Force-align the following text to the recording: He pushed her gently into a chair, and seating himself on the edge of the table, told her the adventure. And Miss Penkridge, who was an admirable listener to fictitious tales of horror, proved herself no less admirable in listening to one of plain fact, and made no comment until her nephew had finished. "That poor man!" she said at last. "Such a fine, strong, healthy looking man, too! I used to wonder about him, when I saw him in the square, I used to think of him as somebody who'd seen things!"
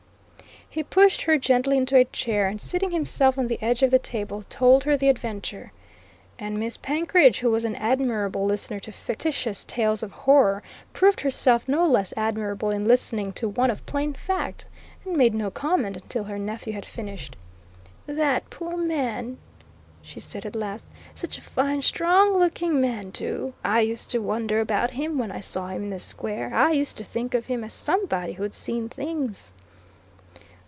He 0.73 0.83
pushed 0.83 1.23
her 1.23 1.37
gently 1.37 1.75
into 1.75 1.97
a 1.97 2.05
chair, 2.05 2.47
and 2.47 2.61
seating 2.61 2.91
himself 2.91 3.37
on 3.37 3.49
the 3.49 3.61
edge 3.61 3.83
of 3.83 3.91
the 3.91 3.99
table, 3.99 4.43
told 4.47 4.85
her 4.85 4.95
the 4.95 5.09
adventure. 5.09 5.73
And 6.39 6.57
Miss 6.61 6.77
Penkridge, 6.77 7.39
who 7.41 7.51
was 7.51 7.65
an 7.65 7.75
admirable 7.75 8.45
listener 8.45 8.79
to 8.79 8.91
fictitious 8.93 9.65
tales 9.65 10.01
of 10.01 10.13
horror, 10.13 10.63
proved 10.93 11.19
herself 11.19 11.67
no 11.67 11.85
less 11.85 12.13
admirable 12.15 12.69
in 12.71 12.85
listening 12.87 13.33
to 13.33 13.49
one 13.49 13.69
of 13.69 13.85
plain 13.85 14.13
fact, 14.13 14.65
and 15.03 15.17
made 15.17 15.33
no 15.33 15.51
comment 15.51 15.97
until 15.97 16.23
her 16.23 16.39
nephew 16.39 16.71
had 16.71 16.85
finished. 16.85 17.35
"That 18.07 18.49
poor 18.49 18.77
man!" 18.77 19.39
she 20.01 20.21
said 20.21 20.45
at 20.45 20.55
last. 20.55 20.87
"Such 21.13 21.37
a 21.37 21.41
fine, 21.41 21.81
strong, 21.81 22.27
healthy 22.29 22.39
looking 22.45 22.79
man, 22.79 23.11
too! 23.11 23.53
I 23.61 23.81
used 23.81 24.09
to 24.11 24.19
wonder 24.19 24.61
about 24.61 24.91
him, 24.91 25.17
when 25.17 25.33
I 25.33 25.41
saw 25.41 25.67
him 25.67 25.83
in 25.83 25.89
the 25.89 25.99
square, 25.99 26.53
I 26.55 26.71
used 26.71 26.97
to 26.97 27.03
think 27.03 27.33
of 27.33 27.47
him 27.47 27.65
as 27.65 27.73
somebody 27.73 28.31
who'd 28.31 28.53
seen 28.53 28.87
things!" 28.87 29.51